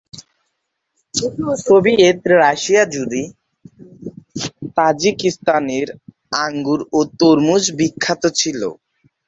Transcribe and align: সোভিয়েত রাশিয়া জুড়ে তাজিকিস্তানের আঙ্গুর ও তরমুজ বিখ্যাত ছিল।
সোভিয়েত 1.63 2.19
রাশিয়া 2.37 2.83
জুড়ে 2.93 3.21
তাজিকিস্তানের 4.77 5.87
আঙ্গুর 6.43 6.81
ও 6.93 6.99
তরমুজ 7.19 7.63
বিখ্যাত 7.79 8.23
ছিল। 8.39 8.61